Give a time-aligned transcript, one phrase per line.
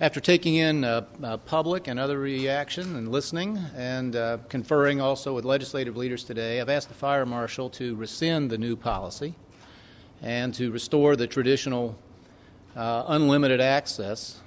[0.00, 5.34] after taking in uh, uh, public and other reaction and listening and uh, conferring also
[5.34, 9.34] with legislative leaders today, I've asked the fire marshal to rescind the new policy
[10.20, 11.96] and to restore the traditional
[12.74, 14.40] uh, unlimited access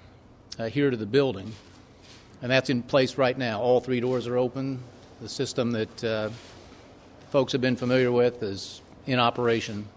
[0.60, 1.54] uh, here to the building.
[2.42, 3.62] And that's in place right now.
[3.62, 4.84] All three doors are open.
[5.22, 6.30] The system that uh,
[7.32, 9.88] folks have been familiar with is in operation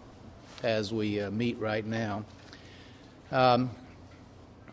[0.62, 2.24] as we meet right now.
[3.32, 3.70] Um,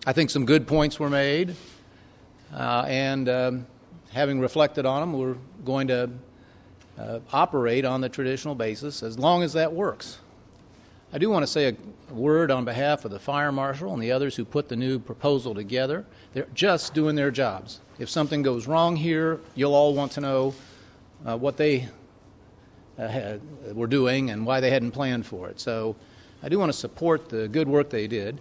[0.08, 1.54] I think some good points were made,
[2.54, 3.68] uh, and um,
[4.14, 6.10] having reflected on them, we're going to
[6.98, 10.20] uh, operate on the traditional basis as long as that works.
[11.12, 14.14] I do want to say a word on behalf of the fire marshal and the
[14.14, 16.06] others who put the new proposal together.
[16.34, 17.82] They're just doing their jobs.
[18.00, 20.56] If something goes wrong here, you'll all want to know
[21.26, 21.90] uh, what they
[22.98, 23.42] uh, had,
[23.76, 25.60] were doing and why they hadn't planned for it.
[25.60, 25.98] So
[26.42, 28.40] I do want to support the good work they did.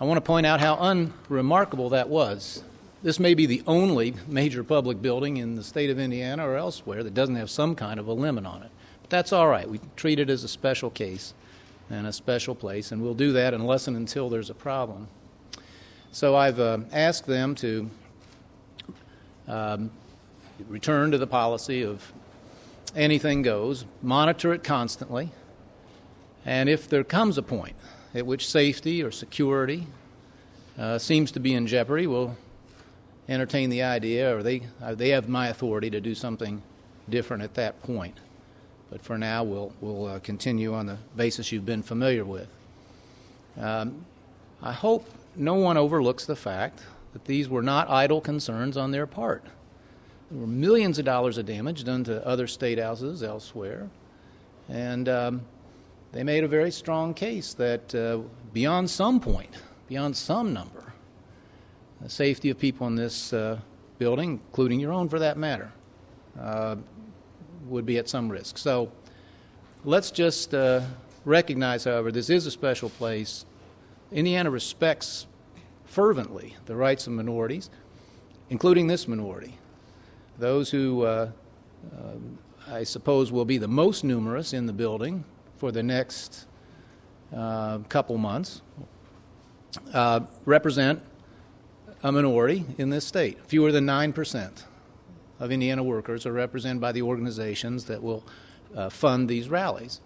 [0.00, 2.64] I want to point out how unremarkable that was.
[3.04, 7.04] This may be the only major public building in the state of Indiana or elsewhere
[7.04, 8.70] that doesn't have some kind of a limit on it.
[9.02, 9.68] But that's all right.
[9.68, 11.32] We treat it as a special case
[11.90, 15.06] and a special place, and we'll do that unless and until there's a problem.
[16.10, 17.90] So I've uh, asked them to
[19.46, 19.90] um,
[20.68, 22.12] return to the policy of
[22.96, 25.30] anything goes, monitor it constantly,
[26.44, 27.76] and if there comes a point
[28.14, 29.86] at which safety or security
[30.78, 32.36] uh, seems to be in jeopardy, we'll
[33.28, 36.62] entertain the idea, or they, uh, they have my authority to do something
[37.08, 38.18] different at that point.
[38.90, 42.48] But for now, we'll, we'll uh, continue on the basis you've been familiar with.
[43.58, 44.04] Um,
[44.62, 46.80] I hope no one overlooks the fact
[47.12, 49.44] that these were not idle concerns on their part.
[50.30, 53.88] There were millions of dollars of damage done to other state houses elsewhere.
[54.68, 55.42] And um,
[56.14, 58.20] they made a very strong case that uh,
[58.52, 59.50] beyond some point,
[59.88, 60.94] beyond some number,
[62.00, 63.58] the safety of people in this uh,
[63.98, 65.72] building, including your own for that matter,
[66.40, 66.76] uh,
[67.66, 68.58] would be at some risk.
[68.58, 68.92] So
[69.84, 70.82] let's just uh,
[71.24, 73.44] recognize, however, this is a special place.
[74.12, 75.26] Indiana respects
[75.84, 77.70] fervently the rights of minorities,
[78.50, 79.58] including this minority.
[80.38, 81.30] Those who, uh,
[81.92, 85.24] uh, I suppose, will be the most numerous in the building
[85.56, 86.46] for the next
[87.34, 88.62] uh, couple months
[89.92, 91.02] uh, represent
[92.02, 94.64] a minority in this state, fewer than 9%
[95.40, 98.24] of Indiana workers are represented by the organizations that will
[98.74, 100.00] uh, fund these rallies.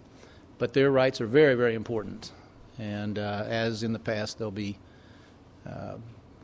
[0.57, 2.31] But their rights are very, very important.
[2.77, 4.77] And uh, as in the past, they'll be
[5.69, 5.95] uh,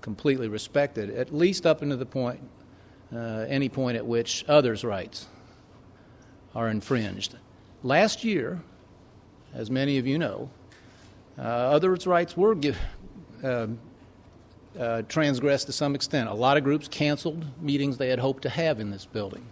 [0.02, 2.40] completely respected, at least up into the point,
[3.14, 5.28] uh, any point at which others' rights
[6.54, 7.36] are infringed.
[7.84, 8.62] Last year,
[9.56, 10.50] as many of you know,
[11.40, 12.56] uh, others' rights were
[13.44, 13.80] um,
[14.80, 16.30] uh, transgressed to some extent.
[16.30, 19.46] A lot of groups canceled meetings they had hoped to have in this building.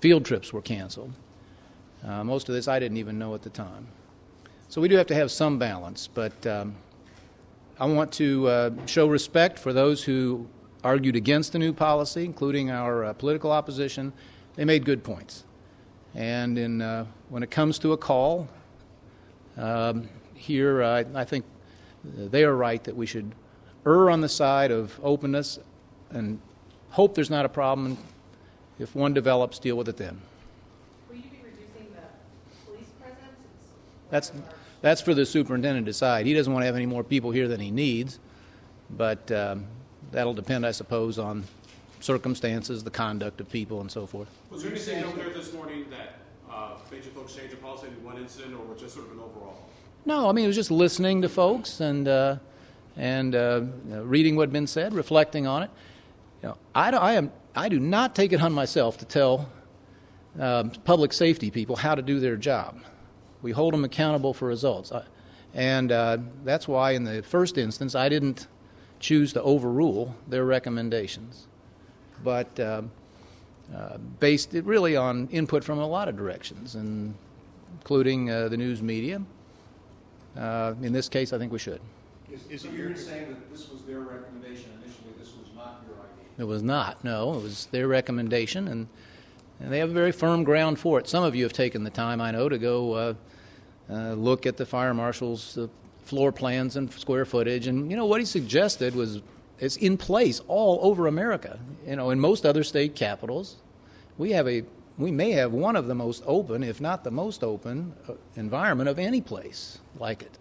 [0.00, 1.12] Field trips were canceled.
[2.04, 3.88] Uh, most of this I didn't even know at the time.
[4.68, 6.76] So we do have to have some balance, but um,
[7.78, 10.46] I want to uh, show respect for those who
[10.84, 14.12] argued against the new policy, including our uh, political opposition.
[14.56, 15.44] They made good points.
[16.14, 18.48] And in, uh, when it comes to a call,
[19.60, 21.44] um, here I think
[22.04, 23.34] they are right that we should
[23.86, 25.58] err on the side of openness
[26.10, 26.40] and
[26.90, 27.98] hope there's not a problem.
[28.78, 30.20] If one develops, deal with it then.
[31.08, 33.18] Will you be reducing the police presence?
[34.10, 34.32] That's,
[34.80, 36.26] that's for the superintendent to decide.
[36.26, 38.18] He doesn't want to have any more people here than he needs,
[38.90, 39.66] but um,
[40.10, 41.44] that'll depend, I suppose, on
[42.00, 44.28] circumstances, the conduct of people, and so forth.
[44.50, 45.69] Was there anything out there this morning that uh,
[46.92, 49.56] you folks change the policy in one incident, or was just sort of an overall?
[50.04, 52.06] No, I mean, it was just listening to folks and.
[52.06, 52.36] Uh,
[52.96, 55.70] and uh, reading what had been said, reflecting on it.
[56.42, 59.50] You know, I, I, am, I do not take it on myself to tell
[60.38, 62.80] uh, public safety people how to do their job.
[63.42, 64.92] We hold them accountable for results.
[64.92, 65.04] I,
[65.54, 68.46] and uh, that's why, in the first instance, I didn't
[69.00, 71.46] choose to overrule their recommendations,
[72.22, 72.82] but uh,
[73.74, 77.14] uh, based it really on input from a lot of directions, and
[77.78, 79.22] including uh, the news media.
[80.36, 81.80] in this case, I think we should.
[82.32, 85.96] Is, is it you're saying that this was their recommendation initially, this was not your
[85.96, 86.24] idea?
[86.38, 87.34] It was not, no.
[87.34, 88.86] It was their recommendation, and,
[89.58, 91.08] and they have a very firm ground for it.
[91.08, 93.14] Some of you have taken the time, I know, to go uh,
[93.90, 95.66] uh, look at the fire marshal's uh,
[96.04, 97.66] floor plans and square footage.
[97.66, 99.20] And, you know, what he suggested was
[99.60, 101.58] it's in place all over America.
[101.86, 103.56] You know, in most other state capitals,
[104.18, 104.64] we have a
[104.98, 108.88] we may have one of the most open, if not the most open, uh, environment
[108.88, 110.36] of any place like it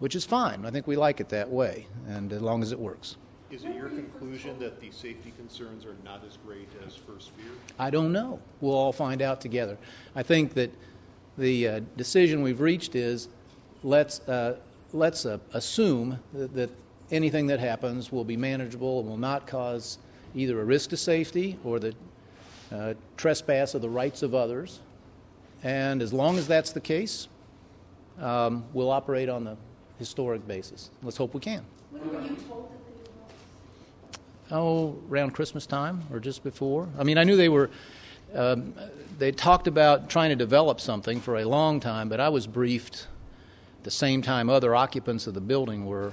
[0.00, 0.66] which is fine.
[0.66, 3.16] I think we like it that way, and as long as it works.
[3.50, 7.56] Is it your conclusion that the safety concerns are not as great as first feared?
[7.78, 8.40] I don't know.
[8.60, 9.76] We'll all find out together.
[10.14, 10.72] I think that
[11.36, 13.28] the uh, decision we've reached is
[13.82, 14.56] let's, uh,
[14.92, 16.70] let's uh, assume that, that
[17.10, 19.98] anything that happens will be manageable and will not cause
[20.34, 21.94] either a risk to safety or the
[22.72, 24.80] uh, trespass of the rights of others.
[25.62, 27.28] And as long as that's the case,
[28.20, 29.56] um, we'll operate on the
[29.98, 30.90] historic basis.
[31.02, 31.64] Let's hope we can.
[31.90, 32.86] When were you told that
[34.48, 36.88] the new oh, around Christmas time or just before.
[36.98, 37.70] I mean, I knew they were.
[38.34, 38.74] Um,
[39.18, 43.08] they talked about trying to develop something for a long time, but I was briefed
[43.82, 46.12] the same time other occupants of the building were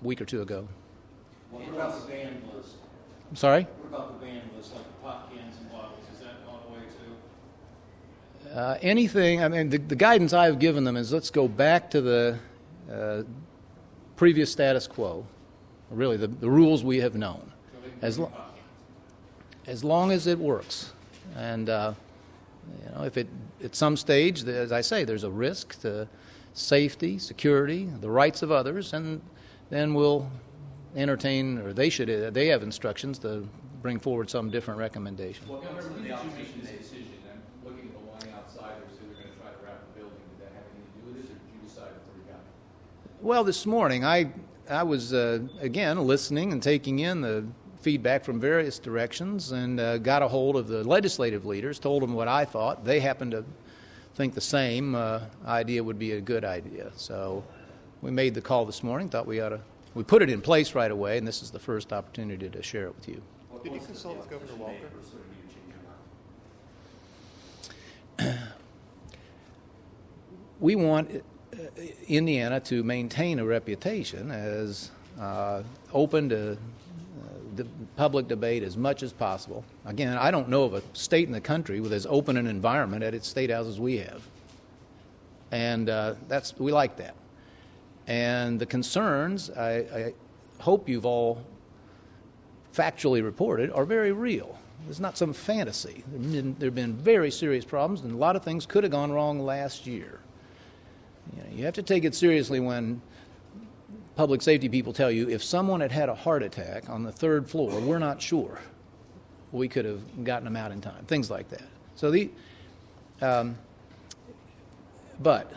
[0.00, 0.66] a week or two ago.
[1.50, 2.76] What about the banned list?
[3.30, 3.62] I'm sorry?
[3.64, 6.80] What about the banned list, like the pop cans and bottles, is that gone away
[8.48, 8.50] too?
[8.54, 12.00] Uh, anything, I mean, the, the guidance I've given them is let's go back to
[12.00, 12.38] the
[12.90, 13.22] uh,
[14.16, 15.26] previous status quo,
[15.90, 17.52] really, the, the rules we have known.
[17.72, 18.32] So As lo-
[19.66, 20.92] as long as it works.
[21.36, 21.94] And uh,
[22.84, 23.28] you know, if it
[23.62, 26.08] at some stage, as I say, there's a risk to
[26.54, 29.20] safety, security, the rights of others, and
[29.70, 30.30] then we'll
[30.94, 33.48] entertain, or they should, they have instructions to
[33.80, 35.48] bring forward some different recommendation.
[35.48, 37.06] Well, Governor, when did you make this decision?
[37.32, 40.18] I'm looking at the line outsiders who are going to try to wrap the building.
[40.38, 42.40] Did that have anything to do with this, or did you decide before you got
[42.40, 43.22] it?
[43.22, 44.30] Well, this morning I
[44.68, 47.46] I was uh, again listening and taking in the
[47.80, 51.78] feedback from various directions, and uh, got a hold of the legislative leaders.
[51.78, 52.84] Told them what I thought.
[52.84, 53.44] They happened to
[54.14, 56.90] think the same uh, idea would be a good idea.
[56.96, 57.42] So
[58.02, 59.08] we made the call this morning.
[59.08, 59.60] Thought we ought to.
[59.94, 62.86] We put it in place right away, and this is the first opportunity to share
[62.86, 63.20] it with you.
[63.62, 64.88] Did you consult with Governor Walker?
[70.60, 71.10] we want
[71.52, 71.56] uh,
[72.06, 75.62] Indiana to maintain a reputation as uh,
[75.92, 76.56] open to uh,
[77.56, 79.64] the public debate as much as possible.
[79.84, 83.02] Again, I don't know of a state in the country with as open an environment
[83.02, 84.22] at its state house as we have,
[85.50, 87.14] and uh, that's we like that.
[88.10, 90.14] And the concerns, I, I
[90.58, 91.44] hope you've all
[92.74, 94.58] factually reported, are very real.
[94.88, 96.02] It's not some fantasy.
[96.08, 98.82] There have been, there have been very serious problems, and a lot of things could
[98.82, 100.18] have gone wrong last year.
[101.36, 103.00] You, know, you have to take it seriously when
[104.16, 107.48] public safety people tell you if someone had had a heart attack on the third
[107.48, 108.58] floor, we're not sure
[109.52, 111.04] we could have gotten them out in time.
[111.04, 111.68] Things like that.
[111.94, 112.28] So the,
[113.22, 113.56] um,
[115.20, 115.52] but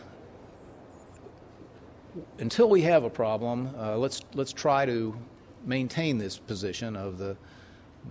[2.39, 5.15] until we have a problem, uh, let's let's try to
[5.65, 7.37] maintain this position of the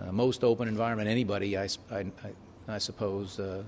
[0.01, 1.69] uh, most open environment anybody, I
[2.69, 3.63] I suppose, uh,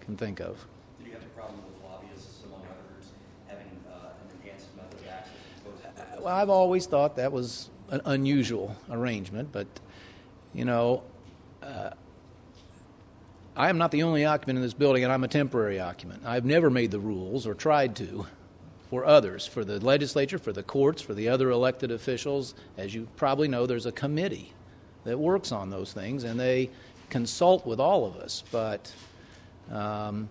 [0.00, 0.64] can think of.
[0.98, 3.10] Did you have a problem with lobbyists, among others,
[3.48, 6.20] having uh, an enhanced method of access as?
[6.20, 9.66] Well, I've always thought that was an unusual arrangement, but
[10.52, 11.02] you know,
[11.62, 11.90] uh,
[13.56, 16.22] I am not the only occupant in this building, and I'm a temporary occupant.
[16.26, 18.26] I've never made the rules or tried to
[18.90, 22.54] for others, for the legislature, for the courts, for the other elected officials.
[22.76, 24.52] As you probably know, there's a committee
[25.04, 26.70] that works on those things, and they
[27.10, 28.42] consult with all of us.
[28.50, 28.92] But
[29.70, 30.28] um,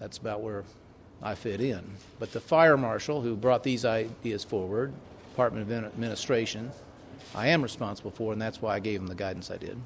[0.00, 0.64] that's about where
[1.22, 1.84] I fit in.
[2.18, 4.92] But the fire marshal who brought these ideas forward,
[5.30, 6.72] Department of Administration,
[7.34, 9.78] I am responsible for, and that's why I gave him the guidance I did.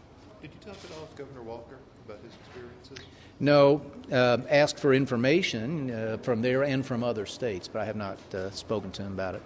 [0.44, 2.98] Did you talk at all with Governor Walker about his experiences?
[3.40, 3.80] No,
[4.12, 8.18] uh, asked for information uh, from there and from other states, but I have not
[8.34, 9.42] uh, spoken to him about it.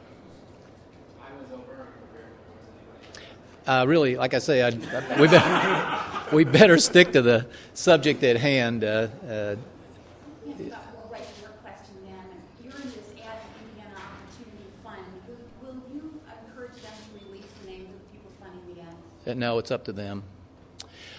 [3.64, 8.24] Uh, really, like I say, I, I, we, better, we better stick to the subject
[8.24, 8.82] at hand.
[8.82, 9.54] Uh, uh,
[10.44, 12.14] Yes, we'll write your question then.
[12.64, 13.38] You're in this Add
[13.70, 14.98] Indiana Opportunity Fund.
[15.62, 19.28] Will, will you encourage them to release the names of the people funding the ads?
[19.28, 20.24] Uh, No, it's up to them.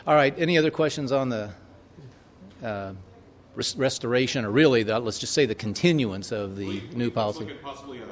[0.08, 0.34] All right.
[0.38, 1.50] Any other questions on the
[2.64, 2.94] uh,
[3.56, 7.42] res- restoration, or really, the, let's just say the continuance of the We- new policy?
[7.42, 8.06] Look at possibly, uh,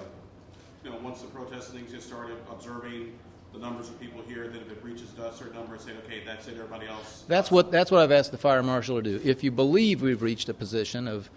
[0.83, 3.13] you know, once the protest and things get started, observing
[3.53, 6.47] the numbers of people here, then if it reaches a certain number, say, okay, that's
[6.47, 7.23] it, everybody else.
[7.27, 9.21] That's what that's what I've asked the fire marshal to do.
[9.23, 11.29] If you believe we've reached a position of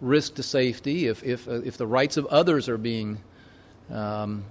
[0.00, 3.20] risk to safety, if if uh, if the rights of others are being
[3.90, 4.44] um,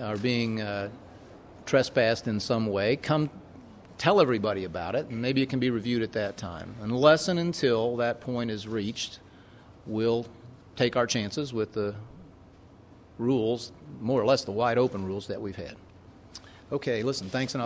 [0.00, 0.88] are being uh,
[1.66, 3.30] trespassed in some way, come
[3.98, 6.74] tell everybody about it, and maybe it can be reviewed at that time.
[6.80, 9.20] Unless and until that point is reached,
[9.86, 10.26] we'll
[10.76, 11.94] take our chances with the
[13.18, 15.76] rules, more or less the wide open rules that we've had.
[16.72, 17.54] Okay, listen, thanks